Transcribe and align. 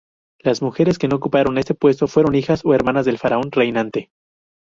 Las 0.39 0.63
mujeres 0.63 0.97
que 0.97 1.05
ocuparon 1.13 1.59
este 1.59 1.75
puesto 1.75 2.07
fueron 2.07 2.33
hijas 2.33 2.63
o 2.65 2.73
hermanas 2.73 3.05
del 3.05 3.19
faraón 3.19 3.51
reinante. 3.51 4.09